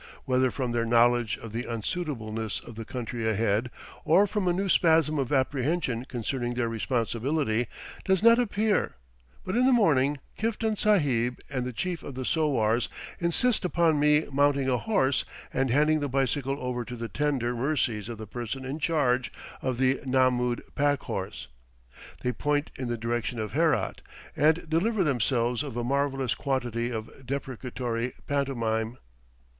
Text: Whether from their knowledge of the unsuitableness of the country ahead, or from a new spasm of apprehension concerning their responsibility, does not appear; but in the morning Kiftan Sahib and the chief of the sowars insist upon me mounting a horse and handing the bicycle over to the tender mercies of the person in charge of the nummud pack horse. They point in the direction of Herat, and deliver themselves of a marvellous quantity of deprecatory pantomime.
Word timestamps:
Whether 0.25 0.49
from 0.49 0.71
their 0.71 0.83
knowledge 0.83 1.37
of 1.37 1.51
the 1.51 1.65
unsuitableness 1.67 2.59
of 2.61 2.73
the 2.73 2.85
country 2.85 3.29
ahead, 3.29 3.69
or 4.03 4.25
from 4.25 4.47
a 4.47 4.51
new 4.51 4.67
spasm 4.67 5.19
of 5.19 5.31
apprehension 5.31 6.05
concerning 6.05 6.55
their 6.55 6.67
responsibility, 6.69 7.67
does 8.03 8.23
not 8.23 8.39
appear; 8.39 8.95
but 9.45 9.55
in 9.55 9.67
the 9.67 9.71
morning 9.71 10.17
Kiftan 10.35 10.75
Sahib 10.75 11.39
and 11.51 11.65
the 11.67 11.71
chief 11.71 12.01
of 12.01 12.15
the 12.15 12.25
sowars 12.25 12.89
insist 13.19 13.63
upon 13.63 13.99
me 13.99 14.25
mounting 14.31 14.67
a 14.67 14.79
horse 14.79 15.23
and 15.53 15.69
handing 15.69 15.99
the 15.99 16.09
bicycle 16.09 16.57
over 16.59 16.83
to 16.83 16.95
the 16.95 17.07
tender 17.07 17.53
mercies 17.55 18.09
of 18.09 18.17
the 18.17 18.25
person 18.25 18.65
in 18.65 18.79
charge 18.79 19.31
of 19.61 19.77
the 19.77 19.99
nummud 20.03 20.61
pack 20.73 21.01
horse. 21.03 21.47
They 22.23 22.31
point 22.31 22.71
in 22.75 22.87
the 22.87 22.97
direction 22.97 23.37
of 23.37 23.51
Herat, 23.51 24.01
and 24.35 24.67
deliver 24.67 25.03
themselves 25.03 25.61
of 25.61 25.77
a 25.77 25.83
marvellous 25.83 26.33
quantity 26.33 26.89
of 26.89 27.11
deprecatory 27.27 28.13
pantomime. 28.25 28.97